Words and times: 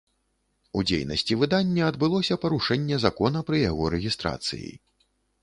У 0.77 0.81
дзейнасці 0.91 1.37
выдання 1.41 1.83
адбылося 1.93 2.39
парушэнне 2.47 2.99
закона 3.05 3.45
пры 3.51 3.61
яго 3.69 3.93
рэгістрацыі. 3.97 4.69